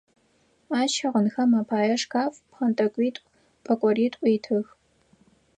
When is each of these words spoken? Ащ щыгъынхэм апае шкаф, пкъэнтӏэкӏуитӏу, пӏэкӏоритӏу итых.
Ащ 0.79 0.89
щыгъынхэм 0.97 1.51
апае 1.61 1.95
шкаф, 2.01 2.33
пкъэнтӏэкӏуитӏу, 2.49 3.25
пӏэкӏоритӏу 3.63 4.25
итых. 4.35 4.67